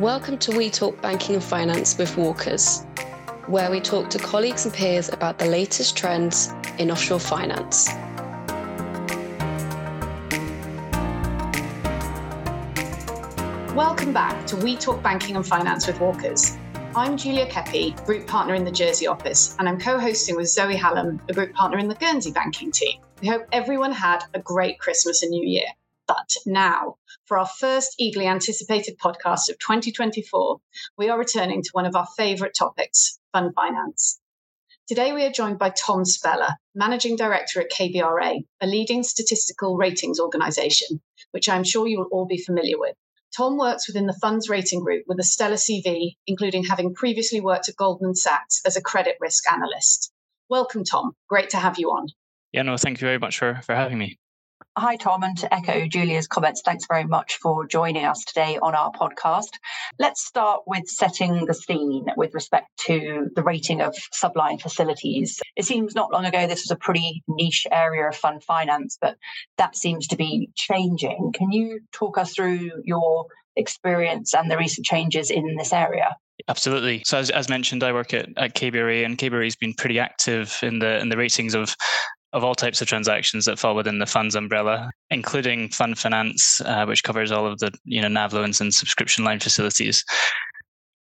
Welcome 0.00 0.38
to 0.38 0.56
We 0.56 0.70
Talk 0.70 0.98
Banking 1.02 1.34
and 1.34 1.44
Finance 1.44 1.98
with 1.98 2.16
Walkers, 2.16 2.86
where 3.48 3.70
we 3.70 3.80
talk 3.80 4.08
to 4.08 4.18
colleagues 4.18 4.64
and 4.64 4.72
peers 4.72 5.10
about 5.10 5.38
the 5.38 5.44
latest 5.44 5.94
trends 5.94 6.54
in 6.78 6.90
offshore 6.90 7.20
finance. 7.20 7.90
Welcome 13.74 14.14
back 14.14 14.46
to 14.46 14.56
We 14.56 14.78
Talk 14.78 15.02
Banking 15.02 15.36
and 15.36 15.46
Finance 15.46 15.86
with 15.86 16.00
Walkers. 16.00 16.56
I'm 16.96 17.18
Julia 17.18 17.44
Keppe, 17.44 17.94
Group 18.06 18.26
Partner 18.26 18.54
in 18.54 18.64
the 18.64 18.72
Jersey 18.72 19.06
office, 19.06 19.54
and 19.58 19.68
I'm 19.68 19.78
co 19.78 19.98
hosting 19.98 20.34
with 20.34 20.48
Zoe 20.48 20.76
Hallam, 20.76 21.20
a 21.28 21.34
Group 21.34 21.52
Partner 21.52 21.76
in 21.76 21.88
the 21.88 21.94
Guernsey 21.94 22.32
banking 22.32 22.72
team. 22.72 23.02
We 23.20 23.28
hope 23.28 23.42
everyone 23.52 23.92
had 23.92 24.20
a 24.32 24.40
great 24.40 24.78
Christmas 24.78 25.22
and 25.22 25.30
New 25.30 25.46
Year. 25.46 25.66
But 26.10 26.34
now, 26.44 26.96
for 27.26 27.38
our 27.38 27.46
first 27.46 27.94
eagerly 27.96 28.26
anticipated 28.26 28.98
podcast 28.98 29.48
of 29.48 29.60
2024, 29.60 30.58
we 30.98 31.08
are 31.08 31.16
returning 31.16 31.62
to 31.62 31.70
one 31.70 31.86
of 31.86 31.94
our 31.94 32.08
favourite 32.16 32.52
topics 32.52 33.20
fund 33.32 33.54
finance. 33.54 34.18
Today, 34.88 35.12
we 35.12 35.24
are 35.24 35.30
joined 35.30 35.60
by 35.60 35.70
Tom 35.70 36.04
Speller, 36.04 36.56
Managing 36.74 37.14
Director 37.14 37.60
at 37.60 37.70
KBRA, 37.70 38.40
a 38.60 38.66
leading 38.66 39.04
statistical 39.04 39.76
ratings 39.76 40.18
organisation, 40.18 41.00
which 41.30 41.48
I'm 41.48 41.62
sure 41.62 41.86
you 41.86 41.98
will 41.98 42.08
all 42.10 42.26
be 42.26 42.42
familiar 42.42 42.76
with. 42.76 42.96
Tom 43.36 43.56
works 43.56 43.86
within 43.86 44.06
the 44.06 44.18
funds 44.20 44.48
rating 44.48 44.80
group 44.80 45.04
with 45.06 45.20
a 45.20 45.22
stellar 45.22 45.54
CV, 45.54 46.16
including 46.26 46.64
having 46.64 46.92
previously 46.92 47.40
worked 47.40 47.68
at 47.68 47.76
Goldman 47.76 48.16
Sachs 48.16 48.62
as 48.66 48.76
a 48.76 48.82
credit 48.82 49.14
risk 49.20 49.44
analyst. 49.48 50.10
Welcome, 50.48 50.82
Tom. 50.82 51.12
Great 51.28 51.50
to 51.50 51.58
have 51.58 51.78
you 51.78 51.90
on. 51.90 52.08
Yeah, 52.50 52.62
no, 52.62 52.76
thank 52.76 53.00
you 53.00 53.06
very 53.06 53.20
much 53.20 53.38
for, 53.38 53.60
for 53.62 53.76
having 53.76 53.98
me. 53.98 54.18
Hi, 54.80 54.96
Tom, 54.96 55.22
and 55.22 55.36
to 55.36 55.54
echo 55.54 55.86
Julia's 55.86 56.26
comments, 56.26 56.62
thanks 56.64 56.86
very 56.86 57.04
much 57.04 57.36
for 57.36 57.66
joining 57.66 58.06
us 58.06 58.24
today 58.24 58.58
on 58.62 58.74
our 58.74 58.90
podcast. 58.90 59.58
Let's 59.98 60.24
start 60.24 60.62
with 60.66 60.88
setting 60.88 61.44
the 61.44 61.52
scene 61.52 62.06
with 62.16 62.32
respect 62.32 62.70
to 62.86 63.28
the 63.36 63.42
rating 63.42 63.82
of 63.82 63.94
subline 64.14 64.58
facilities. 64.58 65.38
It 65.54 65.66
seems 65.66 65.94
not 65.94 66.10
long 66.14 66.24
ago 66.24 66.46
this 66.46 66.64
was 66.64 66.70
a 66.70 66.76
pretty 66.76 67.22
niche 67.28 67.66
area 67.70 68.08
of 68.08 68.16
fund 68.16 68.42
finance, 68.42 68.96
but 68.98 69.18
that 69.58 69.76
seems 69.76 70.06
to 70.06 70.16
be 70.16 70.48
changing. 70.54 71.34
Can 71.34 71.52
you 71.52 71.80
talk 71.92 72.16
us 72.16 72.32
through 72.34 72.70
your 72.82 73.26
experience 73.56 74.34
and 74.34 74.50
the 74.50 74.56
recent 74.56 74.86
changes 74.86 75.30
in 75.30 75.56
this 75.58 75.74
area? 75.74 76.16
Absolutely. 76.48 77.02
So 77.04 77.18
as, 77.18 77.28
as 77.28 77.50
mentioned, 77.50 77.82
I 77.82 77.92
work 77.92 78.14
at, 78.14 78.30
at 78.38 78.54
KBRA 78.54 79.04
and 79.04 79.18
KBRA 79.18 79.44
has 79.44 79.56
been 79.56 79.74
pretty 79.74 79.98
active 79.98 80.58
in 80.62 80.78
the 80.78 80.98
in 81.00 81.10
the 81.10 81.18
ratings 81.18 81.54
of 81.54 81.76
of 82.32 82.44
all 82.44 82.54
types 82.54 82.80
of 82.80 82.88
transactions 82.88 83.44
that 83.44 83.58
fall 83.58 83.74
within 83.74 83.98
the 83.98 84.06
funds 84.06 84.34
umbrella, 84.34 84.90
including 85.10 85.68
fund 85.68 85.98
finance, 85.98 86.60
uh, 86.62 86.84
which 86.84 87.02
covers 87.02 87.32
all 87.32 87.46
of 87.46 87.58
the 87.58 87.72
you 87.84 88.00
know 88.00 88.08
NAV 88.08 88.32
loans 88.32 88.60
and 88.60 88.72
subscription 88.72 89.24
line 89.24 89.40
facilities. 89.40 90.04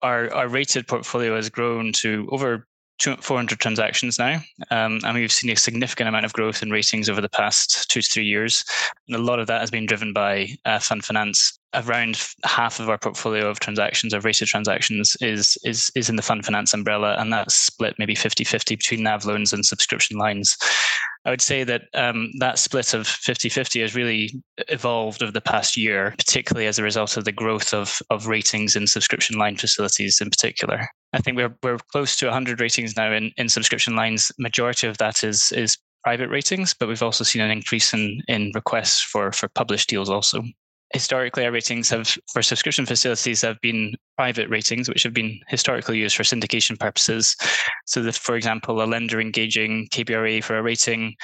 Our 0.03 0.33
our 0.33 0.49
rated 0.49 0.87
portfolio 0.87 1.35
has 1.35 1.51
grown 1.51 1.93
to 1.95 2.29
over 2.31 2.67
400 2.99 3.61
transactions 3.61 4.19
now, 4.19 4.41
um, 4.71 5.01
and 5.05 5.15
we've 5.15 5.33
seen 5.33 5.51
a 5.51 5.57
significant 5.57 6.09
amount 6.09 6.25
of 6.25 6.33
growth 6.33 6.63
in 6.63 6.71
ratings 6.71 7.09
over 7.09 7.21
the 7.21 7.29
past 7.29 7.91
two 7.91 8.01
to 8.01 8.09
three 8.09 8.25
years. 8.25 8.65
And 9.07 9.17
a 9.17 9.21
lot 9.21 9.39
of 9.39 9.47
that 9.49 9.61
has 9.61 9.71
been 9.71 9.87
driven 9.87 10.13
by 10.13 10.49
uh, 10.65 10.79
fund 10.79 11.05
finance 11.05 11.59
around 11.77 12.19
half 12.45 12.81
of 12.81 12.89
our 12.89 12.99
portfolio 12.99 13.49
of 13.49 13.61
transactions 13.61 14.13
of 14.13 14.25
rated 14.25 14.49
transactions 14.49 15.17
is 15.21 15.59
is 15.65 15.91
is 15.95 16.09
in 16.09 16.17
the 16.17 16.23
fund 16.23 16.45
finance 16.45 16.73
umbrella 16.73 17.17
and 17.19 17.33
that's 17.33 17.55
split 17.55 17.95
maybe 17.99 18.15
50-50 18.15 18.69
between 18.79 19.03
nav 19.03 19.25
loans 19.25 19.53
and 19.53 19.65
subscription 19.65 20.19
lines. 20.19 20.57
I 21.25 21.31
would 21.31 21.43
say 21.43 21.65
that 21.65 21.83
um, 21.95 22.31
that 22.39 22.59
split 22.59 22.95
of 22.95 23.07
50-50 23.07 23.83
has 23.83 23.97
really 23.97 24.41
evolved 24.69 25.23
over 25.23 25.33
the 25.33 25.41
past 25.41 25.77
year 25.77 26.15
particularly 26.17 26.67
as 26.67 26.79
a 26.79 26.85
result 26.85 27.17
of 27.17 27.25
the 27.25 27.33
growth 27.33 27.75
of 27.75 28.01
of 28.11 28.27
ratings 28.27 28.77
in 28.77 28.87
subscription 28.87 29.39
line 29.39 29.57
facilities 29.57 30.21
in 30.21 30.31
particular. 30.31 30.89
I 31.13 31.19
think 31.19 31.37
we're 31.37 31.57
we're 31.63 31.79
close 31.93 32.17
to 32.17 32.27
100 32.27 32.61
ratings 32.61 32.97
now 32.97 33.13
in 33.13 33.33
in 33.37 33.49
subscription 33.49 33.97
lines. 33.97 34.33
Majority 34.39 34.87
of 34.87 34.99
that 34.99 35.23
is 35.25 35.53
is 35.53 35.79
private 36.05 36.29
ratings 36.29 36.73
but 36.73 36.87
we've 36.87 37.03
also 37.03 37.25
seen 37.25 37.43
an 37.43 37.51
increase 37.51 37.93
in 37.93 38.23
in 38.29 38.53
requests 38.55 39.03
for 39.03 39.33
for 39.33 39.49
published 39.49 39.89
deals 39.89 40.09
also 40.09 40.41
historically 40.93 41.45
our 41.45 41.53
ratings 41.53 41.89
have 41.91 42.17
for 42.33 42.43
subscription 42.43 42.87
facilities 42.87 43.43
have 43.43 43.61
been 43.61 43.95
private 44.17 44.49
ratings 44.49 44.89
which 44.89 45.03
have 45.03 45.13
been 45.13 45.39
historically 45.49 45.99
used 45.99 46.17
for 46.17 46.23
syndication 46.23 46.79
purposes. 46.79 47.37
So 47.87 48.03
that 48.03 48.15
for 48.15 48.37
example 48.37 48.83
a 48.83 48.85
lender 48.85 49.21
engaging 49.21 49.89
kbra 49.93 50.43
for 50.43 50.57
a 50.57 50.63
rating 50.63 51.15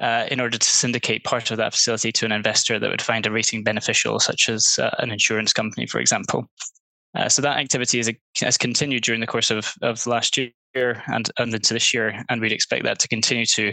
uh, 0.00 0.26
in 0.30 0.40
order 0.40 0.58
to 0.58 0.70
syndicate 0.70 1.24
part 1.24 1.50
of 1.50 1.58
that 1.58 1.74
facility 1.74 2.12
to 2.12 2.24
an 2.24 2.32
investor 2.32 2.78
that 2.78 2.90
would 2.90 3.02
find 3.02 3.26
a 3.26 3.30
rating 3.30 3.62
beneficial 3.62 4.20
such 4.20 4.48
as 4.48 4.78
uh, 4.80 4.90
an 4.98 5.10
insurance 5.10 5.52
company 5.52 5.86
for 5.86 6.00
example. 6.00 6.46
Uh, 7.14 7.28
so 7.28 7.42
that 7.42 7.58
activity 7.58 7.98
is, 7.98 8.10
has 8.40 8.56
continued 8.56 9.02
during 9.02 9.20
the 9.20 9.26
course 9.26 9.50
of, 9.50 9.74
of 9.82 10.06
last 10.06 10.36
year 10.36 10.50
year 10.74 11.02
and, 11.08 11.30
and 11.38 11.54
into 11.54 11.74
this 11.74 11.92
year, 11.92 12.24
and 12.28 12.40
we'd 12.40 12.52
expect 12.52 12.84
that 12.84 12.98
to 13.00 13.08
continue 13.08 13.46
to 13.46 13.72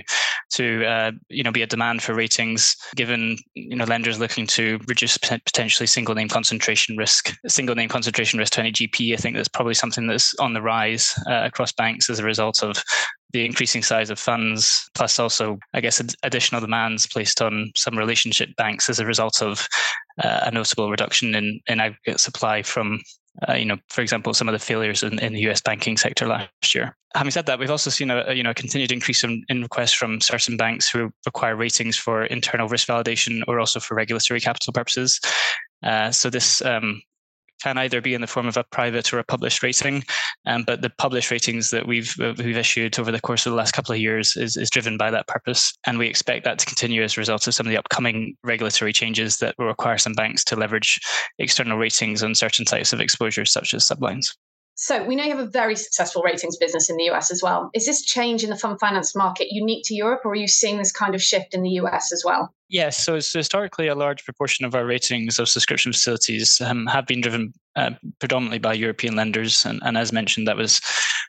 to 0.54 0.86
uh, 0.86 1.12
you 1.30 1.44
know 1.44 1.52
be 1.52 1.62
a 1.62 1.68
demand 1.68 2.02
for 2.02 2.14
ratings, 2.14 2.76
given 2.96 3.38
you 3.54 3.76
know 3.76 3.86
lenders 3.86 4.20
looking 4.20 4.48
to 4.48 4.80
reduce 4.88 5.18
potentially 5.18 5.88
single 5.88 6.16
name 6.16 6.30
concentration 6.30 6.98
risk, 6.98 7.34
single 7.48 7.76
name 7.76 7.90
concentration 7.90 8.40
risk 8.40 8.54
to 8.54 8.62
any 8.62 8.72
GP. 8.72 9.14
I 9.14 9.18
think 9.18 9.36
that's 9.36 9.48
probably 9.48 9.74
something 9.74 10.08
that's 10.08 10.34
on 10.36 10.54
the 10.54 10.62
rise 10.62 11.14
uh, 11.28 11.44
across 11.46 11.72
banks 11.72 12.10
as 12.10 12.20
a 12.20 12.24
result 12.24 12.64
of 12.64 12.84
the 13.34 13.46
increasing 13.46 13.84
size 13.84 14.10
of 14.10 14.18
funds, 14.18 14.90
plus 14.96 15.20
also, 15.20 15.60
I 15.74 15.82
guess, 15.82 16.00
ad- 16.00 16.16
additional 16.24 16.62
demands 16.62 17.06
placed 17.06 17.42
on 17.42 17.72
some 17.76 17.98
relationship 17.98 18.50
banks 18.56 18.90
as 18.90 19.00
a 19.00 19.06
result 19.06 19.42
of 19.42 19.68
uh, 20.24 20.42
a 20.44 20.52
notable 20.52 20.90
reduction 20.90 21.36
in, 21.36 21.60
in 21.68 21.80
aggregate 21.80 22.20
supply 22.20 22.64
from 22.64 23.02
uh, 23.48 23.54
you 23.54 23.66
know, 23.66 23.78
for 23.90 24.02
example, 24.02 24.34
some 24.34 24.48
of 24.48 24.54
the 24.54 24.60
failures 24.60 25.04
in, 25.04 25.20
in 25.20 25.34
the 25.34 25.48
US 25.50 25.62
banking 25.62 25.98
sector 25.98 26.28
last 26.28 26.74
year. 26.74 26.96
Having 27.16 27.32
said 27.32 27.46
that, 27.46 27.60
we've 27.60 27.72
also 27.72 27.90
seen 27.90 28.10
a, 28.12 28.24
a 28.28 28.34
you 28.34 28.44
know 28.44 28.52
a 28.52 28.56
continued 28.56 28.92
increase 28.92 29.24
in, 29.24 29.44
in, 29.50 29.62
requests 29.62 29.94
from 29.94 30.22
certain 30.22 30.58
banks 30.58 30.90
who 30.90 31.12
require 31.26 31.56
ratings 31.56 31.98
for 31.98 32.26
internal 32.26 32.68
risk 32.68 32.88
validation 32.88 33.42
or 33.48 33.60
also 33.60 33.80
for 33.80 33.96
regulatory 33.96 34.40
capital 34.40 34.74
purposes. 34.74 35.20
Uh, 35.84 36.12
so 36.12 36.30
this 36.30 36.62
um, 36.64 37.02
can 37.62 37.78
either 37.78 38.02
be 38.02 38.14
in 38.14 38.22
the 38.22 38.28
form 38.28 38.48
of 38.48 38.58
a 38.58 38.64
private 38.64 39.14
or 39.14 39.20
a 39.20 39.24
published 39.24 39.64
rating. 39.64 40.04
Um, 40.46 40.64
but 40.64 40.82
the 40.82 40.90
published 40.90 41.32
ratings 41.32 41.70
that 41.72 41.88
we've 41.88 42.14
uh, 42.20 42.34
we've 42.38 42.58
issued 42.58 42.98
over 43.00 43.12
the 43.12 43.22
course 43.22 43.46
of 43.46 43.52
the 43.52 43.58
last 43.58 43.74
couple 43.74 43.94
of 43.94 44.00
years 44.02 44.36
is, 44.36 44.58
is 44.58 44.70
driven 44.70 44.98
by 44.98 45.12
that 45.12 45.28
purpose, 45.28 45.74
and 45.86 45.98
we 45.98 46.08
expect 46.08 46.44
that 46.46 46.60
to 46.60 46.66
continue 46.66 47.04
as 47.04 47.18
a 47.18 47.22
result 47.22 47.48
of 47.48 47.54
some 47.54 47.66
of 47.66 47.72
the 47.72 47.78
upcoming 47.78 48.36
regulatory 48.44 48.94
changes 48.94 49.38
that 49.38 49.56
will 49.58 49.68
require 49.68 49.98
some 49.98 50.14
banks 50.14 50.44
to 50.46 50.56
leverage 50.56 51.00
external 51.40 51.78
ratings 51.78 52.24
on 52.24 52.36
certain 52.36 52.66
types 52.66 52.94
of 52.94 53.02
exposures, 53.02 53.52
such 53.52 53.74
as 53.74 53.88
sublines. 53.88 54.36
So 54.80 55.04
we 55.04 55.16
know 55.16 55.24
you 55.24 55.36
have 55.36 55.40
a 55.40 55.50
very 55.50 55.76
successful 55.76 56.22
ratings 56.22 56.56
business 56.56 56.88
in 56.88 56.98
the 56.98 57.06
US 57.06 57.32
as 57.32 57.42
well. 57.42 57.72
Is 57.74 57.88
this 57.88 58.04
change 58.04 58.44
in 58.44 58.52
the 58.52 58.56
fund 58.56 58.80
finance 58.80 59.16
market 59.16 59.48
unique 59.50 59.84
to 59.88 59.96
Europe, 59.96 60.22
or 60.24 60.32
are 60.32 60.36
you 60.36 60.48
seeing 60.48 60.78
this 60.78 60.92
kind 60.92 61.16
of 61.16 61.22
shift 61.22 61.56
in 61.56 61.64
the 61.64 61.72
US 61.82 62.12
as 62.14 62.24
well? 62.24 62.54
Yes, 62.70 63.04
so, 63.04 63.16
historically, 63.16 63.88
a 63.88 63.96
large 63.96 64.24
proportion 64.24 64.66
of 64.66 64.76
our 64.76 64.86
ratings 64.86 65.40
of 65.40 65.50
subscription 65.50 65.94
facilities 65.94 66.62
um, 66.62 66.86
have 66.86 67.08
been 67.08 67.22
driven 67.22 67.54
uh, 67.76 67.92
predominantly 68.20 68.60
by 68.60 68.74
European 68.74 69.16
lenders, 69.16 69.66
and, 69.66 69.82
and 69.84 69.98
as 69.98 70.14
mentioned, 70.14 70.48
that 70.48 70.58
was, 70.58 70.80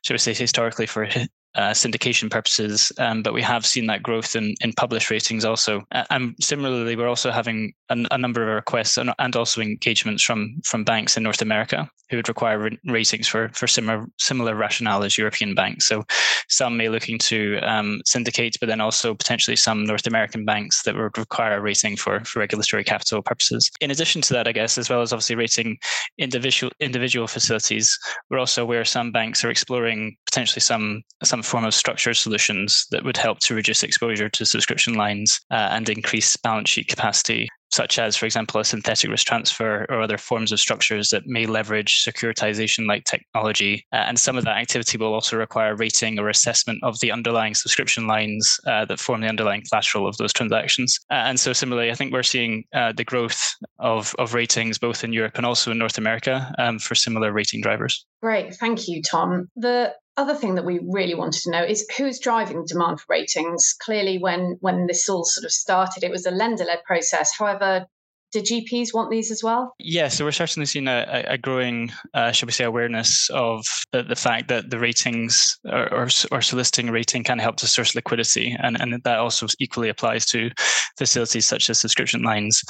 shall 0.05 0.15
we 0.15 0.19
say, 0.19 0.35
historically 0.35 0.87
for 0.87 1.09
uh, 1.59 1.73
syndication 1.73 2.31
purposes, 2.31 2.93
um, 2.99 3.21
but 3.21 3.35
we 3.35 3.43
have 3.43 3.67
seen 3.67 3.87
that 3.87 4.01
growth 4.01 4.37
in, 4.37 4.55
in 4.61 4.73
published 4.75 5.11
ratings 5.11 5.45
also. 5.45 5.83
And 6.11 6.37
similarly, 6.41 6.95
we're 6.95 7.09
also 7.09 7.33
having 7.33 7.73
a, 7.89 7.97
a 8.13 8.19
number 8.19 8.43
of 8.43 8.55
requests 8.55 8.97
and, 8.97 9.13
and, 9.19 9.35
also 9.35 9.61
engagements 9.61 10.23
from 10.23 10.61
from 10.65 10.85
banks 10.85 11.17
in 11.17 11.23
North 11.25 11.43
America 11.43 11.91
who 12.11 12.17
would 12.17 12.29
require 12.29 12.71
ratings 12.87 13.29
for 13.29 13.51
for 13.51 13.67
similar 13.67 14.07
similar 14.19 14.55
rationale 14.55 15.03
as 15.03 15.19
European 15.19 15.55
banks. 15.55 15.87
So 15.87 16.05
some 16.49 16.77
may 16.77 16.89
looking 16.89 17.19
to 17.19 17.59
um, 17.62 18.00
syndicate, 18.06 18.56
but 18.61 18.69
then 18.69 18.81
also 18.81 19.15
potentially 19.15 19.56
some 19.56 19.85
North 19.85 20.06
American 20.06 20.44
banks 20.44 20.82
that 20.85 20.94
would 20.94 21.19
require 21.19 21.56
a 21.56 21.61
rating 21.61 21.97
for 21.97 22.21
for 22.25 22.38
regulatory 22.38 22.85
capital 22.85 23.21
purposes. 23.21 23.71
In 23.81 23.91
addition 23.91 24.23
to 24.23 24.35
that, 24.35 24.49
I 24.49 24.53
guess, 24.53 24.79
as 24.79 24.88
well 24.88 25.03
as 25.03 25.12
obviously 25.12 25.37
rating 25.37 25.79
individual 26.19 26.73
individual 26.81 27.27
facilities, 27.27 27.99
we're 28.31 28.38
also 28.38 28.62
aware 28.62 28.85
some 28.85 29.11
banks 29.12 29.44
are 29.44 29.50
exploring 29.50 30.17
potentially 30.27 30.61
some 30.61 31.03
some 31.25 31.43
form 31.49 31.65
of 31.65 31.75
structured 31.75 32.17
solutions 32.17 32.87
that 32.91 33.05
would 33.05 33.17
help 33.17 33.41
to 33.41 33.55
reduce 33.55 33.83
exposure 33.83 34.29
to 34.29 34.45
subscription 34.45 34.95
lines 34.95 35.41
uh, 35.50 35.69
and 35.73 35.89
increase 35.89 36.37
balance 36.37 36.69
sheet 36.69 36.89
capacity 36.89 37.49
such 37.71 37.99
as, 37.99 38.17
for 38.17 38.27
example, 38.27 38.61
a 38.61 38.65
synthetic 38.65 39.11
risk 39.11 39.27
transfer 39.27 39.87
or 39.89 40.00
other 40.00 40.19
forms 40.19 40.53
of 40.53 40.61
structures 40.61 41.11
that 41.11 41.27
may 41.27 41.47
leverage 41.47 42.05
securitization 42.05 42.87
like 42.87 43.05
technology. 43.05 43.85
Uh, 43.93 43.97
and 43.97 44.19
some 44.19 44.37
of 44.37 44.45
that 44.45 44.56
activity 44.56 44.97
will 44.97 45.12
also 45.12 45.37
require 45.37 45.77
rating 45.77 46.19
or 46.19 46.29
assessment 46.29 46.79
of 46.83 46.99
the 47.00 47.12
underlying 47.12 47.55
subscription 47.55 48.06
lines 48.06 48.59
uh, 48.67 48.85
that 48.85 48.99
form 48.99 49.21
the 49.21 49.29
underlying 49.29 49.62
collateral 49.69 50.06
of 50.06 50.17
those 50.17 50.33
transactions. 50.33 50.99
Uh, 51.11 51.15
and 51.15 51.39
so, 51.39 51.53
similarly, 51.53 51.91
I 51.91 51.94
think 51.94 52.12
we're 52.12 52.23
seeing 52.23 52.65
uh, 52.75 52.93
the 52.93 53.05
growth 53.05 53.55
of, 53.79 54.15
of 54.19 54.35
ratings 54.35 54.79
both 54.79 55.05
in 55.05 55.12
Europe 55.12 55.37
and 55.37 55.44
also 55.44 55.71
in 55.71 55.79
North 55.79 55.99
America 55.99 56.53
um, 56.59 56.79
for 56.79 56.94
similar 56.94 57.33
rating 57.33 57.61
drivers. 57.61 58.05
Great. 58.23 58.55
Thank 58.56 58.89
you, 58.89 59.03
Tom. 59.03 59.49
The 59.56 59.94
other 60.19 60.35
thing 60.35 60.56
that 60.56 60.65
we 60.65 60.81
really 60.82 61.15
wanted 61.15 61.43
to 61.43 61.50
know 61.50 61.62
is 61.62 61.88
who's 61.97 62.19
driving 62.19 62.65
demand 62.67 63.00
for 63.00 63.06
ratings. 63.09 63.75
Clearly, 63.81 64.19
when 64.19 64.59
when 64.61 64.87
this 64.87 65.09
all 65.09 65.25
sort 65.25 65.44
of 65.44 65.53
started, 65.53 66.03
it 66.03 66.11
was 66.11 66.26
a 66.26 66.31
lender-led 66.31 66.82
process. 66.85 67.32
However, 67.38 67.87
do 68.33 68.41
GPs 68.41 68.89
want 68.93 69.11
these 69.11 69.31
as 69.31 69.43
well? 69.43 69.75
Yeah, 69.79 70.09
so 70.09 70.25
we're 70.25 70.33
certainly 70.33 70.67
seeing 70.67 70.89
a, 70.89 71.25
a 71.29 71.39
growing, 71.39 71.91
uh, 72.15 72.33
shall 72.33 72.47
we 72.47 72.53
say, 72.53 72.65
awareness 72.65 73.31
of 73.31 73.65
the, 73.93 74.03
the 74.03 74.17
fact 74.17 74.49
that 74.49 74.71
the 74.71 74.79
ratings 74.79 75.59
or, 75.65 75.93
or, 75.93 76.09
or, 76.31 76.43
soliciting 76.43 76.91
rating 76.91 77.25
can 77.25 77.39
help 77.39 77.57
to 77.57 77.67
source 77.67 77.95
liquidity. 77.95 78.57
And, 78.63 78.81
and 78.81 79.03
that 79.03 79.19
also 79.19 79.47
equally 79.61 79.89
applies 79.89 80.27
to 80.27 80.51
facilities 80.99 81.47
such 81.47 81.71
as 81.71 81.79
subscription 81.79 82.23
lines. 82.23 82.63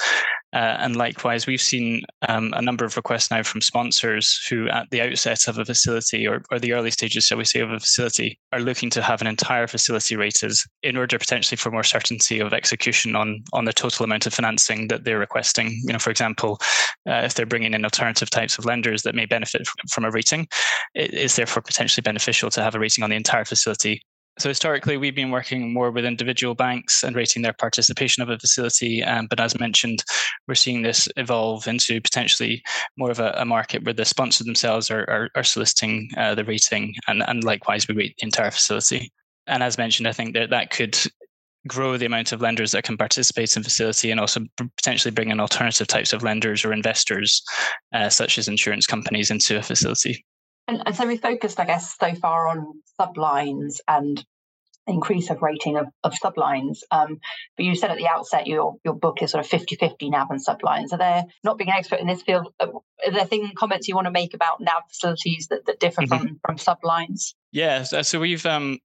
Uh, 0.53 0.77
and 0.79 0.95
likewise, 0.95 1.45
we've 1.45 1.61
seen 1.61 2.01
um, 2.27 2.53
a 2.55 2.61
number 2.61 2.83
of 2.83 2.95
requests 2.95 3.29
now 3.29 3.43
from 3.43 3.61
sponsors 3.61 4.43
who, 4.49 4.67
at 4.69 4.89
the 4.89 5.01
outset 5.01 5.47
of 5.47 5.59
a 5.59 5.65
facility 5.65 6.27
or, 6.27 6.41
or 6.51 6.57
the 6.57 6.73
early 6.73 6.89
stages, 6.89 7.25
shall 7.25 7.37
we 7.37 7.45
say, 7.45 7.59
of 7.59 7.71
a 7.71 7.79
facility, 7.79 8.39
are 8.51 8.59
looking 8.59 8.89
to 8.89 9.01
have 9.01 9.21
an 9.21 9.27
entire 9.27 9.67
facility 9.67 10.15
rated 10.15 10.53
in 10.81 10.97
order 10.97 11.19
potentially 11.19 11.57
for 11.57 11.69
more 11.69 11.83
certainty 11.83 12.39
of 12.39 12.53
execution 12.53 13.15
on, 13.15 13.43
on 13.53 13.65
the 13.65 13.73
total 13.73 14.05
amount 14.05 14.25
of 14.25 14.33
financing 14.33 14.87
that 14.87 15.03
they're 15.03 15.19
requesting. 15.19 15.48
You 15.57 15.93
know, 15.93 15.99
for 15.99 16.11
example, 16.11 16.59
uh, 17.07 17.21
if 17.23 17.33
they're 17.33 17.45
bringing 17.45 17.73
in 17.73 17.83
alternative 17.83 18.29
types 18.29 18.57
of 18.57 18.65
lenders 18.65 19.03
that 19.03 19.15
may 19.15 19.25
benefit 19.25 19.67
from 19.89 20.05
a 20.05 20.11
rating, 20.11 20.47
it 20.95 21.13
is 21.13 21.35
therefore 21.35 21.63
potentially 21.63 22.01
beneficial 22.01 22.49
to 22.51 22.63
have 22.63 22.75
a 22.75 22.79
rating 22.79 23.03
on 23.03 23.09
the 23.09 23.15
entire 23.15 23.45
facility 23.45 24.01
so 24.39 24.47
historically, 24.47 24.95
we've 24.95 25.15
been 25.15 25.31
working 25.31 25.73
more 25.73 25.91
with 25.91 26.05
individual 26.05 26.55
banks 26.55 27.03
and 27.03 27.13
rating 27.13 27.41
their 27.41 27.51
participation 27.51 28.23
of 28.23 28.29
a 28.29 28.39
facility. 28.39 29.03
Um, 29.03 29.27
but 29.29 29.41
as 29.41 29.59
mentioned, 29.59 30.01
we're 30.47 30.55
seeing 30.55 30.81
this 30.81 31.09
evolve 31.17 31.67
into 31.67 31.99
potentially 31.99 32.63
more 32.97 33.11
of 33.11 33.19
a, 33.19 33.33
a 33.37 33.43
market 33.43 33.83
where 33.83 33.93
the 33.93 34.05
sponsor 34.05 34.45
themselves 34.45 34.89
are, 34.89 35.01
are, 35.09 35.29
are 35.35 35.43
soliciting 35.43 36.09
uh, 36.15 36.35
the 36.35 36.45
rating, 36.45 36.95
and, 37.09 37.21
and 37.27 37.43
likewise 37.43 37.89
we 37.89 37.95
rate 37.95 38.15
the 38.17 38.27
entire 38.27 38.49
facility. 38.49 39.11
And 39.45 39.61
as 39.61 39.77
mentioned, 39.77 40.07
I 40.07 40.13
think 40.13 40.33
that 40.35 40.51
that 40.51 40.69
could 40.69 40.97
grow 41.67 41.97
the 41.97 42.05
amount 42.05 42.31
of 42.31 42.41
lenders 42.41 42.71
that 42.71 42.83
can 42.83 42.97
participate 42.97 43.55
in 43.55 43.63
facility 43.63 44.11
and 44.11 44.19
also 44.19 44.41
potentially 44.77 45.11
bring 45.11 45.29
in 45.29 45.39
alternative 45.39 45.87
types 45.87 46.13
of 46.13 46.23
lenders 46.23 46.63
or 46.63 46.73
investors, 46.73 47.41
uh, 47.93 48.09
such 48.09 48.37
as 48.37 48.47
insurance 48.47 48.87
companies, 48.87 49.29
into 49.29 49.57
a 49.57 49.61
facility. 49.61 50.25
And, 50.67 50.83
and 50.85 50.95
so 50.95 51.07
we 51.07 51.17
focused, 51.17 51.59
I 51.59 51.65
guess, 51.65 51.95
so 51.99 52.13
far 52.15 52.47
on 52.47 52.81
sublines 52.99 53.77
and 53.87 54.23
increase 54.89 55.29
of 55.29 55.41
rating 55.41 55.77
of, 55.77 55.87
of 56.03 56.13
sublines. 56.13 56.79
Um, 56.91 57.19
but 57.55 57.65
you 57.65 57.75
said 57.75 57.91
at 57.91 57.97
the 57.97 58.07
outset 58.07 58.47
your 58.47 58.75
your 58.83 58.95
book 58.95 59.21
is 59.21 59.31
sort 59.31 59.45
of 59.45 59.51
50-50 59.51 60.09
NAV 60.09 60.27
and 60.31 60.45
sublines. 60.45 60.91
Are 60.91 60.97
there, 60.97 61.25
not 61.43 61.57
being 61.57 61.69
an 61.69 61.75
expert 61.75 61.99
in 61.99 62.07
this 62.07 62.21
field, 62.21 62.53
uh, 62.59 62.67
are 63.05 63.11
there 63.11 63.25
thing, 63.25 63.51
comments 63.57 63.87
you 63.87 63.95
want 63.95 64.05
to 64.05 64.11
make 64.11 64.33
about 64.33 64.59
NAV 64.59 64.83
facilities 64.89 65.47
that, 65.49 65.65
that 65.65 65.79
differ 65.79 66.01
mm-hmm. 66.01 66.35
from, 66.43 66.57
from 66.57 66.57
sublines? 66.57 67.33
Yeah, 67.51 67.83
so 67.83 68.19
we've 68.19 68.45
um, 68.45 68.79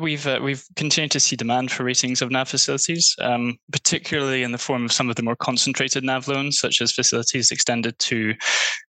we've 0.00 0.26
uh, 0.26 0.40
we've 0.42 0.64
continued 0.76 1.10
to 1.12 1.20
see 1.20 1.36
demand 1.36 1.70
for 1.70 1.84
ratings 1.84 2.22
of 2.22 2.30
NAV 2.30 2.48
facilities, 2.48 3.14
um, 3.20 3.56
particularly 3.72 4.42
in 4.42 4.52
the 4.52 4.58
form 4.58 4.84
of 4.84 4.92
some 4.92 5.08
of 5.08 5.16
the 5.16 5.22
more 5.22 5.36
concentrated 5.36 6.04
NAV 6.04 6.28
loans, 6.28 6.58
such 6.58 6.80
as 6.80 6.92
facilities 6.92 7.50
extended 7.50 7.98
to 8.00 8.34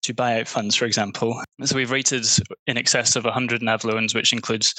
to 0.03 0.15
buyout 0.15 0.49
funds, 0.49 0.75
for 0.77 0.85
example. 0.85 1.41
So 1.65 1.77
we've 1.77 1.91
rated 1.91 2.27
in 2.67 2.77
excess 2.77 3.17
of 3.17 3.25
100 3.25 3.63
NAV 3.63 3.85
loans, 3.85 4.15
which 4.15 4.33
includes 4.33 4.75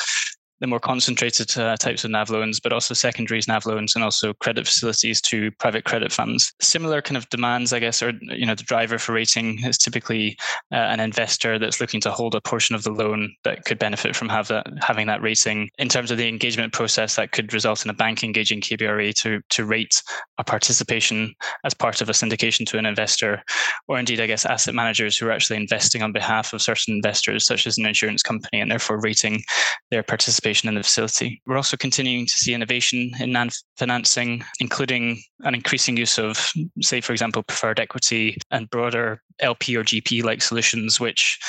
the 0.62 0.68
more 0.68 0.80
concentrated 0.80 1.57
uh, 1.57 1.75
types 1.78 2.04
of 2.04 2.12
NAV 2.12 2.30
loans, 2.30 2.60
but 2.60 2.72
also 2.72 2.94
secondaries 2.94 3.48
NAV 3.48 3.66
loans 3.66 3.96
and 3.96 4.04
also 4.04 4.34
credit 4.36 4.66
facilities 4.66 5.22
to 5.22 5.52
private 5.60 5.84
credit 5.84 6.12
funds. 6.12 6.54
Similar 6.62 7.02
kind 7.02 7.18
of 7.18 7.28
demands, 7.30 7.74
I 7.74 7.80
guess, 7.80 8.02
or 8.02 8.13
you 8.22 8.46
know, 8.46 8.56
the 8.56 8.63
driver 8.63 8.98
for 8.98 9.13
rating 9.13 9.63
is 9.66 9.78
typically 9.78 10.38
uh, 10.72 10.75
an 10.75 11.00
investor 11.00 11.60
that's 11.60 11.81
looking 11.81 12.02
to 12.02 12.12
hold 12.12 12.36
a 12.36 12.42
portion 12.42 12.75
of 12.75 12.84
the 12.84 12.92
loan 12.92 13.34
that 13.44 13.66
could 13.66 13.80
benefit 13.80 14.16
from 14.16 14.30
have 14.30 14.48
that 14.48 14.66
having 14.81 15.07
that 15.07 15.22
rating. 15.22 15.69
In 15.78 15.90
terms 15.90 16.10
of 16.10 16.18
the 16.18 16.28
engagement 16.28 16.74
process, 16.74 17.16
that 17.16 17.31
could 17.31 17.54
result 17.54 17.84
in 17.84 17.90
a 17.90 17.94
bank 17.94 18.24
engaging 18.24 18.62
KBRA 18.62 19.13
to 19.16 19.42
to 19.50 19.66
rate 19.66 20.01
a 20.38 20.44
participation 20.44 21.34
as 21.66 21.74
part 21.74 22.01
of 22.01 22.10
a 22.10 22.13
syndication 22.13 22.66
to 22.68 22.78
an 22.78 22.86
investor, 22.86 23.44
or 23.88 24.00
indeed, 24.00 24.22
I 24.22 24.28
guess, 24.28 24.46
asset 24.46 24.74
managers 24.74 25.18
who 25.18 25.28
are 25.28 25.31
actually 25.31 25.58
investing 25.58 26.01
on 26.01 26.13
behalf 26.13 26.54
of 26.54 26.62
certain 26.62 26.96
investors, 26.96 27.46
such 27.46 27.68
as 27.68 27.78
an 27.78 27.86
insurance 27.86 28.24
company, 28.24 28.62
and 28.62 28.72
therefore 28.72 29.01
rating 29.01 29.44
their 29.92 30.04
participation 30.04 30.44
participation 30.45 30.69
in 30.69 30.75
the 30.75 30.83
facility. 30.83 31.42
We're 31.47 31.57
also 31.57 31.75
continuing 31.75 32.25
to 32.27 32.31
see 32.31 32.53
innovation 32.53 33.12
in 33.19 33.31
NAV 33.31 33.51
financing, 33.77 34.44
including 34.59 35.19
an 35.39 35.56
increasing 35.56 35.97
use 35.97 36.19
of, 36.19 36.51
say, 36.81 37.01
for 37.01 37.13
example, 37.13 37.42
preferred 37.42 37.80
equity 37.80 38.38
and 38.51 38.69
broader 38.69 39.21
LP 39.39 39.75
or 39.75 39.83
GP 39.83 40.24
like 40.24 40.44
solutions, 40.44 41.00
which, 41.00 41.39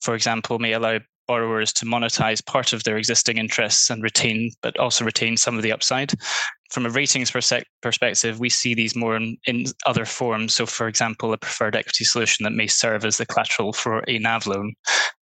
for 0.00 0.14
example, 0.14 0.58
may 0.58 0.72
allow 0.72 0.98
borrowers 1.26 1.72
to 1.74 1.84
monetize 1.84 2.44
part 2.44 2.72
of 2.72 2.84
their 2.84 2.96
existing 2.96 3.38
interests 3.38 3.90
and 3.90 4.02
retain, 4.02 4.50
but 4.62 4.78
also 4.78 5.04
retain 5.04 5.36
some 5.36 5.56
of 5.56 5.62
the 5.62 5.72
upside. 5.72 6.12
From 6.70 6.84
a 6.84 6.90
ratings 6.90 7.30
perspective, 7.30 8.40
we 8.40 8.48
see 8.48 8.74
these 8.74 8.96
more 8.96 9.16
in, 9.16 9.36
in, 9.46 9.66
other 9.86 10.04
forms. 10.04 10.52
So, 10.54 10.66
for 10.66 10.88
example, 10.88 11.32
a 11.32 11.38
preferred 11.38 11.76
equity 11.76 12.04
solution 12.04 12.42
that 12.42 12.52
may 12.52 12.66
serve 12.66 13.04
as 13.04 13.18
the 13.18 13.26
collateral 13.26 13.72
for 13.72 14.02
a 14.08 14.18
NAV 14.18 14.48
loan. 14.48 14.74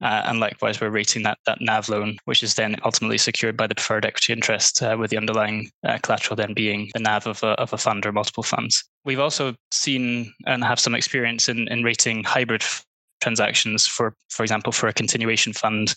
Uh, 0.03 0.23
and 0.25 0.41
likewise, 0.41 0.81
we're 0.81 0.89
rating 0.89 1.23
that, 1.25 1.39
that 1.45 1.59
NAV 1.61 1.91
loan, 1.91 2.17
which 2.25 2.43
is 2.43 2.55
then 2.55 2.77
ultimately 2.85 3.19
secured 3.19 3.59
by 3.59 3.67
the 3.67 3.75
preferred 3.75 4.07
equity 4.07 4.33
interest, 4.33 4.83
uh, 4.83 4.97
with 4.99 5.11
the 5.11 5.19
underlying 5.19 5.71
uh, 5.87 5.99
collateral 6.03 6.37
then 6.37 6.55
being 6.55 6.91
the 6.95 7.01
NAV 7.01 7.27
of 7.27 7.43
a, 7.43 7.49
of 7.61 7.73
a 7.75 7.79
fund 7.79 8.07
or 8.07 8.13
multiple 8.13 8.43
funds. 8.43 8.83
We've 9.05 9.21
also 9.21 9.55
seen 9.71 10.33
and 10.47 10.65
have 10.65 10.81
some 10.81 10.95
experience 10.95 11.49
in, 11.51 11.69
in 11.69 11.85
rating 11.85 12.25
hybrid 12.25 12.65
transactions 13.25 13.87
for 13.87 14.15
for 14.29 14.43
example 14.43 14.73
for 14.73 14.87
a 14.87 14.93
continuation 14.93 15.53
fund 15.53 15.95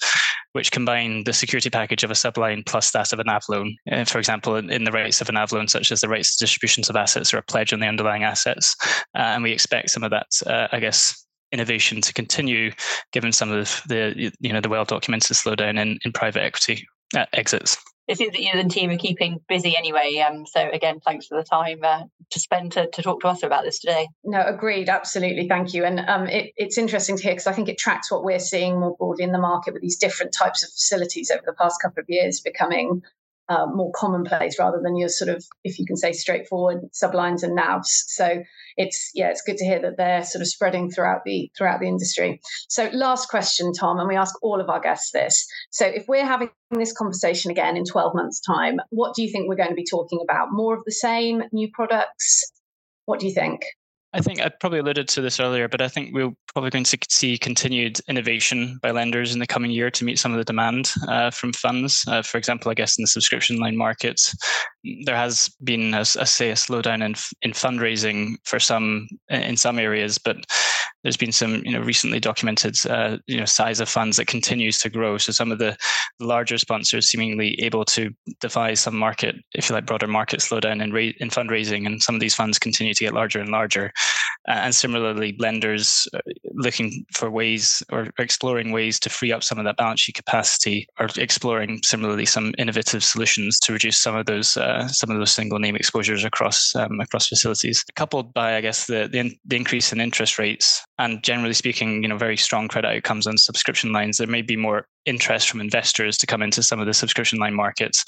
which 0.53 0.71
combine 0.71 1.23
the 1.25 1.33
security 1.33 1.69
package 1.69 2.03
of 2.03 2.11
a 2.11 2.15
subline 2.15 2.65
plus 2.65 2.91
that 2.91 3.13
of 3.13 3.19
an 3.19 3.27
NAV 3.27 3.43
loan. 3.49 3.75
Uh, 3.91 4.05
for 4.05 4.17
example, 4.17 4.55
in, 4.55 4.71
in, 4.71 4.85
the 4.85 4.91
rights 4.91 5.21
of 5.21 5.29
an 5.29 5.35
NAV 5.35 5.51
loan, 5.51 5.67
such 5.67 5.91
as 5.91 6.01
the 6.01 6.07
rights 6.07 6.35
to 6.35 6.43
distributions 6.43 6.89
of 6.89 6.95
assets 6.95 7.31
or 7.31 7.37
a 7.37 7.43
pledge 7.43 7.73
on 7.73 7.79
the 7.79 7.85
underlying 7.85 8.23
assets. 8.23 8.75
Uh, 9.13 9.33
and 9.33 9.43
we 9.43 9.51
expect 9.51 9.91
some 9.91 10.03
of 10.03 10.09
that, 10.09 10.27
uh, 10.47 10.67
I 10.71 10.79
guess, 10.79 11.25
innovation 11.51 12.01
to 12.01 12.13
continue, 12.13 12.71
given 13.11 13.31
some 13.31 13.51
of 13.51 13.83
the 13.87 14.31
you 14.39 14.51
know 14.51 14.61
the 14.61 14.69
well 14.69 14.85
documented 14.85 15.37
slowdown 15.37 15.79
in, 15.79 15.99
in 16.03 16.11
private 16.11 16.41
equity 16.41 16.87
uh, 17.15 17.25
exits 17.33 17.77
it 18.07 18.17
seems 18.17 18.31
that 18.31 18.41
you 18.41 18.51
and 18.53 18.69
the 18.69 18.73
team 18.73 18.89
are 18.89 18.97
keeping 18.97 19.41
busy 19.49 19.75
anyway. 19.77 20.17
Um, 20.17 20.45
so 20.45 20.69
again, 20.71 21.01
thanks 21.01 21.27
for 21.27 21.37
the 21.37 21.43
time 21.43 21.79
uh, 21.83 22.03
to 22.29 22.39
spend 22.39 22.71
to, 22.73 22.87
to 22.87 23.01
talk 23.01 23.19
to 23.21 23.27
us 23.27 23.43
about 23.43 23.65
this 23.65 23.79
today. 23.79 24.07
No, 24.23 24.41
agreed, 24.41 24.87
absolutely, 24.87 25.47
thank 25.47 25.73
you. 25.73 25.83
And 25.83 25.99
um, 25.99 26.27
it, 26.27 26.53
it's 26.55 26.77
interesting 26.77 27.17
to 27.17 27.23
hear 27.23 27.33
because 27.33 27.47
I 27.47 27.53
think 27.53 27.67
it 27.67 27.77
tracks 27.77 28.09
what 28.09 28.23
we're 28.23 28.39
seeing 28.39 28.79
more 28.79 28.95
broadly 28.95 29.25
in 29.25 29.33
the 29.33 29.39
market 29.39 29.73
with 29.73 29.81
these 29.81 29.97
different 29.97 30.33
types 30.33 30.63
of 30.63 30.69
facilities 30.69 31.29
over 31.29 31.43
the 31.45 31.53
past 31.53 31.81
couple 31.81 31.99
of 31.99 32.05
years 32.07 32.39
becoming 32.39 33.01
uh, 33.49 33.65
more 33.67 33.91
commonplace 33.95 34.59
rather 34.59 34.79
than 34.83 34.97
your 34.97 35.09
sort 35.09 35.29
of, 35.29 35.43
if 35.63 35.79
you 35.79 35.85
can 35.85 35.95
say, 35.95 36.11
straightforward 36.11 36.79
sublines 36.93 37.43
and 37.43 37.57
NAVs. 37.57 37.85
So 38.07 38.43
it's 38.75 39.11
yeah, 39.13 39.29
it's 39.29 39.41
good 39.41 39.57
to 39.57 39.65
hear 39.65 39.81
that 39.81 39.97
they're 39.97 40.23
sort 40.23 40.41
of 40.41 40.47
spreading 40.47 40.89
throughout 40.91 41.21
the 41.25 41.49
throughout 41.57 41.79
the 41.79 41.87
industry. 41.87 42.39
So 42.69 42.89
last 42.93 43.29
question, 43.29 43.73
Tom, 43.73 43.99
and 43.99 44.07
we 44.07 44.15
ask 44.15 44.35
all 44.43 44.61
of 44.61 44.69
our 44.69 44.79
guests 44.79 45.11
this. 45.11 45.47
So 45.71 45.85
if 45.85 46.05
we're 46.07 46.25
having 46.25 46.49
this 46.71 46.93
conversation 46.93 47.51
again 47.51 47.77
in 47.77 47.85
12 47.85 48.13
months' 48.15 48.41
time, 48.41 48.77
what 48.89 49.15
do 49.15 49.23
you 49.23 49.31
think 49.31 49.47
we're 49.47 49.55
going 49.55 49.69
to 49.69 49.75
be 49.75 49.85
talking 49.89 50.19
about? 50.23 50.49
More 50.51 50.75
of 50.75 50.83
the 50.85 50.91
same, 50.91 51.43
new 51.51 51.69
products? 51.73 52.51
What 53.05 53.19
do 53.19 53.27
you 53.27 53.33
think? 53.33 53.61
I 54.13 54.21
think 54.21 54.41
I 54.41 54.49
probably 54.49 54.79
alluded 54.79 55.07
to 55.09 55.21
this 55.21 55.39
earlier, 55.39 55.67
but 55.67 55.81
I 55.81 55.89
think 55.89 56.13
we're 56.13 56.31
probably 56.53 56.69
going 56.69 56.85
to 56.85 56.97
see 57.09 57.37
continued 57.37 57.99
innovation 58.07 58.79
by 58.81 58.91
lenders 58.91 59.33
in 59.33 59.39
the 59.39 59.47
coming 59.47 59.69
year 59.69 59.91
to 59.91 60.05
meet 60.05 60.17
some 60.17 60.31
of 60.31 60.37
the 60.37 60.45
demand 60.45 60.91
uh, 61.07 61.29
from 61.29 61.51
funds. 61.51 62.05
Uh, 62.07 62.21
for 62.21 62.37
example, 62.37 62.71
I 62.71 62.73
guess 62.73 62.97
in 62.97 63.03
the 63.03 63.07
subscription 63.07 63.57
line 63.57 63.75
markets, 63.75 64.33
there 65.05 65.15
has 65.15 65.49
been, 65.63 65.93
a, 65.93 66.01
a 66.01 66.25
say, 66.25 66.51
a 66.51 66.55
slowdown 66.55 67.03
in 67.05 67.15
in 67.41 67.51
fundraising 67.53 68.35
for 68.43 68.59
some 68.59 69.07
in 69.29 69.57
some 69.57 69.79
areas, 69.79 70.17
but 70.17 70.37
there's 71.03 71.17
been 71.17 71.31
some, 71.31 71.61
you 71.63 71.71
know, 71.71 71.79
recently 71.79 72.19
documented, 72.19 72.75
uh, 72.89 73.17
you 73.27 73.37
know, 73.37 73.45
size 73.45 73.79
of 73.79 73.87
funds 73.87 74.17
that 74.17 74.27
continues 74.27 74.79
to 74.79 74.89
grow. 74.89 75.17
So 75.17 75.31
some 75.31 75.51
of 75.51 75.59
the 75.59 75.77
larger 76.19 76.57
sponsors 76.57 77.09
seemingly 77.09 77.49
able 77.61 77.85
to 77.85 78.09
defy 78.41 78.73
some 78.73 78.97
market, 78.97 79.35
if 79.53 79.69
you 79.69 79.75
like, 79.75 79.85
broader 79.85 80.07
market 80.07 80.41
slowdown 80.41 80.81
in, 80.83 80.91
ra- 80.91 81.17
in 81.19 81.29
fundraising, 81.29 81.85
and 81.85 82.01
some 82.01 82.15
of 82.15 82.21
these 82.21 82.35
funds 82.35 82.59
continue 82.59 82.93
to 82.93 83.03
get 83.03 83.13
larger 83.13 83.39
and 83.39 83.51
larger. 83.51 83.91
Uh, 84.49 84.63
and 84.65 84.75
similarly, 84.75 85.35
lenders 85.39 86.07
uh, 86.13 86.19
looking 86.65 87.05
for 87.13 87.29
ways 87.29 87.83
or 87.91 88.07
exploring 88.17 88.71
ways 88.71 88.99
to 88.99 89.09
free 89.09 89.31
up 89.31 89.43
some 89.43 89.59
of 89.59 89.65
that 89.65 89.77
balance 89.77 90.01
sheet 90.01 90.15
capacity, 90.15 90.87
or 90.99 91.07
exploring 91.17 91.79
similarly 91.83 92.25
some 92.25 92.53
innovative 92.57 93.03
solutions 93.03 93.59
to 93.59 93.73
reduce 93.73 93.99
some 93.99 94.15
of 94.15 94.25
those 94.25 94.57
uh, 94.57 94.76
some 94.87 95.09
of 95.09 95.17
those 95.17 95.31
single 95.31 95.59
name 95.59 95.75
exposures 95.75 96.23
across 96.23 96.75
um, 96.75 96.99
across 96.99 97.27
facilities. 97.27 97.83
Coupled 97.95 98.33
by, 98.33 98.55
I 98.55 98.61
guess, 98.61 98.87
the, 98.87 99.07
the 99.11 99.35
the 99.45 99.55
increase 99.55 99.91
in 99.93 100.01
interest 100.01 100.37
rates 100.37 100.85
and 100.99 101.23
generally 101.23 101.53
speaking, 101.53 102.01
you 102.01 102.09
know, 102.09 102.17
very 102.17 102.37
strong 102.37 102.67
credit 102.67 102.87
outcomes 102.87 103.27
on 103.27 103.37
subscription 103.37 103.91
lines, 103.91 104.17
there 104.17 104.27
may 104.27 104.41
be 104.41 104.55
more 104.55 104.87
interest 105.05 105.47
from 105.47 105.61
investors 105.61 106.17
to 106.17 106.25
come 106.25 106.41
into 106.41 106.63
some 106.63 106.79
of 106.79 106.87
the 106.87 106.93
subscription 106.93 107.37
line 107.39 107.53
markets. 107.53 108.03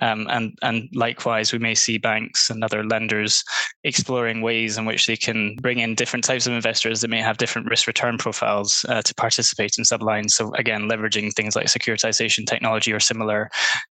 Um, 0.00 0.26
and, 0.30 0.56
and 0.62 0.88
likewise, 0.94 1.52
we 1.52 1.58
may 1.58 1.74
see 1.74 1.98
banks 1.98 2.48
and 2.48 2.62
other 2.62 2.84
lenders 2.84 3.42
exploring 3.82 4.40
ways 4.40 4.78
in 4.78 4.84
which 4.84 5.06
they 5.06 5.16
can 5.16 5.56
bring 5.56 5.80
in 5.80 5.96
different 5.96 6.24
types 6.24 6.46
of 6.46 6.52
investors 6.52 7.00
that 7.00 7.10
may 7.10 7.20
have 7.20 7.38
different 7.38 7.68
risk 7.68 7.88
return 7.88 8.18
profiles 8.18 8.84
uh, 8.88 9.02
to 9.02 9.14
participate 9.16 9.76
in 9.76 9.84
sublines. 9.84 10.30
So 10.30 10.52
again, 10.54 10.88
leveraging 10.88 11.32
things 11.34 11.56
like 11.56 11.66
securitization 11.66 12.46
technology 12.46 12.92
or 12.92 13.00
similar, 13.00 13.50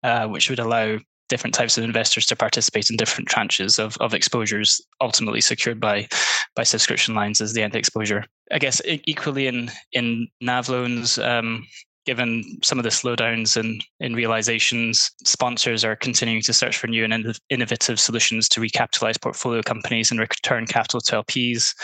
uh, 0.03 0.27
which 0.27 0.49
would 0.49 0.59
allow 0.59 0.97
different 1.31 1.55
types 1.55 1.77
of 1.77 1.83
investors 1.83 2.25
to 2.27 2.35
participate 2.35 2.91
in 2.91 2.97
different 2.97 3.29
tranches 3.29 3.79
of, 3.79 3.97
of 4.01 4.13
exposures, 4.13 4.81
ultimately 4.99 5.41
secured 5.41 5.79
by 5.79 6.07
by 6.55 6.63
subscription 6.63 7.15
lines 7.15 7.41
as 7.41 7.53
the 7.53 7.63
end 7.63 7.75
exposure. 7.75 8.25
I 8.51 8.59
guess 8.59 8.81
equally 8.85 9.47
in 9.47 9.71
in 9.93 10.27
NAV 10.41 10.69
loans. 10.69 11.17
Um, 11.17 11.65
given 12.07 12.43
some 12.63 12.79
of 12.79 12.83
the 12.83 12.89
slowdowns 12.89 13.55
in, 13.55 13.79
in 13.99 14.15
realizations, 14.15 15.11
sponsors 15.23 15.85
are 15.85 15.95
continuing 15.95 16.41
to 16.41 16.51
search 16.51 16.75
for 16.75 16.87
new 16.87 17.05
and 17.05 17.37
innovative 17.51 17.99
solutions 17.99 18.49
to 18.49 18.59
recapitalize 18.59 19.21
portfolio 19.21 19.61
companies 19.61 20.09
and 20.09 20.19
return 20.19 20.65
capital 20.65 20.99
to 20.99 21.21
LPs. 21.21 21.75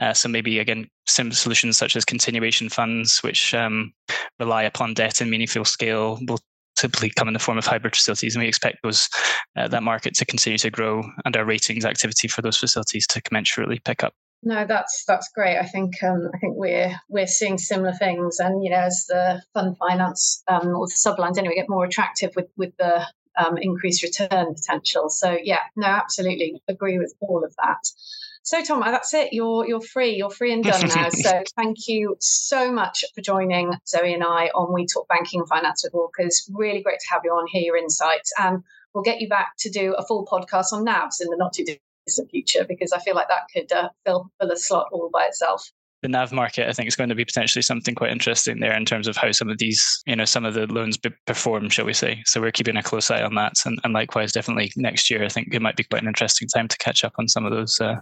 Uh, 0.00 0.12
so 0.12 0.28
maybe 0.28 0.60
again, 0.60 0.88
some 1.06 1.32
solutions 1.32 1.76
such 1.76 1.96
as 1.96 2.04
continuation 2.04 2.68
funds, 2.68 3.18
which 3.24 3.54
um, 3.54 3.92
rely 4.38 4.62
upon 4.62 4.94
debt 4.94 5.20
in 5.20 5.28
meaningful 5.28 5.64
scale, 5.64 6.20
will 6.28 6.38
typically 6.76 7.10
come 7.10 7.28
in 7.28 7.34
the 7.34 7.40
form 7.40 7.58
of 7.58 7.66
hybrid 7.66 7.94
facilities, 7.96 8.34
and 8.34 8.42
we 8.42 8.48
expect 8.48 8.78
those 8.82 9.08
uh, 9.56 9.68
that 9.68 9.82
market 9.82 10.14
to 10.14 10.24
continue 10.24 10.58
to 10.58 10.70
grow 10.70 11.02
and 11.24 11.36
our 11.36 11.44
ratings 11.44 11.84
activity 11.84 12.28
for 12.28 12.42
those 12.42 12.56
facilities 12.56 13.06
to 13.08 13.22
commensurately 13.22 13.82
pick 13.84 14.04
up. 14.04 14.14
No, 14.42 14.64
that's 14.64 15.04
that's 15.08 15.28
great. 15.34 15.58
I 15.58 15.64
think 15.64 16.02
um, 16.02 16.30
I 16.34 16.38
think 16.38 16.54
we're 16.56 16.94
we're 17.08 17.26
seeing 17.26 17.58
similar 17.58 17.92
things, 17.92 18.38
and 18.38 18.62
you 18.62 18.70
know, 18.70 18.76
as 18.76 19.06
the 19.08 19.42
fund 19.54 19.76
finance 19.78 20.42
um, 20.48 20.68
or 20.68 20.86
the 20.86 20.94
sublines 20.94 21.38
anyway 21.38 21.54
get 21.56 21.68
more 21.68 21.84
attractive 21.84 22.30
with 22.36 22.48
with 22.56 22.76
the 22.78 23.06
um, 23.36 23.56
increased 23.58 24.02
return 24.02 24.54
potential. 24.54 25.08
So 25.08 25.36
yeah, 25.42 25.60
no, 25.74 25.86
absolutely 25.86 26.62
agree 26.68 26.98
with 26.98 27.14
all 27.20 27.44
of 27.44 27.54
that. 27.56 27.88
So, 28.46 28.62
Tom, 28.62 28.80
that's 28.80 29.12
it. 29.12 29.32
You're 29.32 29.66
you're 29.66 29.80
free. 29.80 30.14
You're 30.14 30.30
free 30.30 30.52
and 30.52 30.62
done 30.62 30.88
now. 30.94 31.08
so, 31.08 31.42
thank 31.56 31.88
you 31.88 32.16
so 32.20 32.70
much 32.70 33.04
for 33.12 33.20
joining 33.20 33.72
Zoe 33.88 34.14
and 34.14 34.22
I 34.22 34.50
on 34.54 34.72
We 34.72 34.86
Talk 34.86 35.08
Banking 35.08 35.40
and 35.40 35.48
Finance 35.48 35.82
with 35.82 35.94
Walkers. 35.94 36.48
Really 36.54 36.80
great 36.80 37.00
to 37.00 37.06
have 37.10 37.22
you 37.24 37.32
on, 37.32 37.48
hear 37.48 37.62
your 37.62 37.76
insights, 37.76 38.32
and 38.38 38.62
we'll 38.94 39.02
get 39.02 39.20
you 39.20 39.28
back 39.28 39.54
to 39.58 39.70
do 39.70 39.94
a 39.98 40.06
full 40.06 40.24
podcast 40.24 40.72
on 40.72 40.86
NAVs 40.86 41.20
in 41.20 41.28
the 41.28 41.36
not 41.36 41.54
too 41.54 41.64
distant 42.06 42.30
future 42.30 42.64
because 42.64 42.92
I 42.92 43.00
feel 43.00 43.16
like 43.16 43.26
that 43.26 43.48
could 43.52 43.72
uh, 43.72 43.88
fill 44.04 44.30
fill 44.40 44.52
a 44.52 44.56
slot 44.56 44.90
all 44.92 45.10
by 45.12 45.24
itself 45.24 45.72
the 46.02 46.08
nav 46.08 46.32
market, 46.32 46.68
I 46.68 46.72
think, 46.72 46.88
is 46.88 46.96
going 46.96 47.08
to 47.08 47.14
be 47.14 47.24
potentially 47.24 47.62
something 47.62 47.94
quite 47.94 48.12
interesting 48.12 48.60
there 48.60 48.76
in 48.76 48.84
terms 48.84 49.08
of 49.08 49.16
how 49.16 49.32
some 49.32 49.48
of 49.48 49.58
these, 49.58 50.02
you 50.06 50.14
know, 50.14 50.24
some 50.24 50.44
of 50.44 50.54
the 50.54 50.66
loans 50.66 50.98
perform, 51.26 51.68
shall 51.70 51.86
we 51.86 51.94
say. 51.94 52.22
So 52.26 52.40
we're 52.40 52.52
keeping 52.52 52.76
a 52.76 52.82
close 52.82 53.10
eye 53.10 53.22
on 53.22 53.34
that. 53.36 53.54
And, 53.64 53.78
and 53.82 53.94
likewise, 53.94 54.32
definitely 54.32 54.72
next 54.76 55.10
year, 55.10 55.24
I 55.24 55.28
think 55.28 55.54
it 55.54 55.62
might 55.62 55.76
be 55.76 55.84
quite 55.84 56.02
an 56.02 56.08
interesting 56.08 56.48
time 56.48 56.68
to 56.68 56.76
catch 56.78 57.02
up 57.02 57.14
on 57.18 57.28
some 57.28 57.46
of 57.46 57.52
those, 57.52 57.80
uh, 57.80 57.96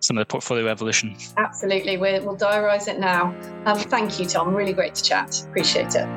some 0.00 0.16
of 0.16 0.22
the 0.22 0.30
portfolio 0.30 0.68
evolution. 0.68 1.16
Absolutely. 1.36 1.96
we 1.96 2.20
will 2.20 2.36
diarise 2.36 2.88
it 2.88 3.00
now. 3.00 3.34
Um, 3.66 3.78
thank 3.78 4.20
you, 4.20 4.26
Tom. 4.26 4.54
Really 4.54 4.72
great 4.72 4.94
to 4.94 5.02
chat. 5.02 5.42
Appreciate 5.48 5.94
it. 5.96 6.08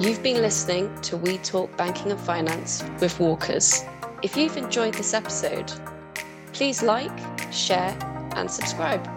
You've 0.00 0.22
been 0.22 0.42
listening 0.42 0.94
to 1.02 1.16
We 1.16 1.38
Talk 1.38 1.74
Banking 1.76 2.10
and 2.10 2.20
Finance 2.20 2.82
with 3.00 3.18
Walkers. 3.20 3.84
If 4.22 4.36
you've 4.36 4.56
enjoyed 4.56 4.94
this 4.94 5.14
episode, 5.14 5.72
please 6.52 6.82
like, 6.82 7.12
share, 7.52 7.96
and 8.36 8.50
subscribe. 8.50 9.13